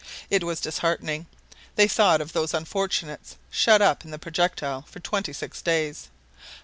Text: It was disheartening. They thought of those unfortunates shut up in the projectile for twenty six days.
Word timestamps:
It 0.31 0.43
was 0.43 0.59
disheartening. 0.59 1.27
They 1.75 1.87
thought 1.87 2.21
of 2.21 2.33
those 2.33 2.55
unfortunates 2.55 3.35
shut 3.51 3.83
up 3.83 4.03
in 4.03 4.09
the 4.09 4.17
projectile 4.17 4.81
for 4.89 4.99
twenty 4.99 5.31
six 5.31 5.61
days. 5.61 6.09